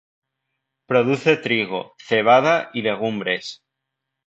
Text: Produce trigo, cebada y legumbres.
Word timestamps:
Produce 0.87 1.37
trigo, 1.37 1.93
cebada 1.99 2.71
y 2.73 2.81
legumbres. 2.81 3.61